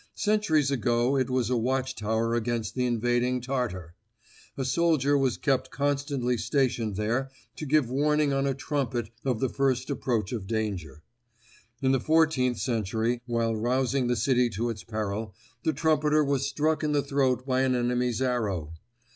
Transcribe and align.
Centuries 0.15 0.71
ago 0.71 1.15
it 1.15 1.29
was 1.29 1.51
a 1.51 1.55
watch 1.55 1.93
tower 1.93 2.33
against 2.33 2.73
the 2.73 2.87
invading 2.87 3.39
Tartar; 3.39 3.93
a 4.57 4.65
soldier 4.65 5.15
was 5.15 5.37
kept 5.37 5.69
constantly 5.69 6.37
stationed 6.39 6.95
there 6.95 7.29
to 7.57 7.67
give 7.67 7.87
warning 7.87 8.33
on 8.33 8.47
a 8.47 8.55
trumpet 8.55 9.11
of 9.23 9.39
the 9.39 9.47
first 9.47 9.91
approach 9.91 10.31
of 10.31 10.47
danger. 10.47 11.03
In 11.83 11.91
the 11.91 11.99
fourteenth 11.99 12.57
century, 12.57 13.21
while 13.27 13.55
rousing 13.55 14.07
the 14.07 14.15
city 14.15 14.49
to 14.49 14.71
its 14.71 14.83
peril, 14.83 15.35
the 15.61 15.71
trumpeter 15.71 16.23
was 16.23 16.47
struck 16.47 16.83
in 16.83 16.93
the 16.93 17.03
throat 17.03 17.45
by 17.45 17.61
an 17.61 17.75
enemy's 17.75 18.23
arrow. 18.23 18.73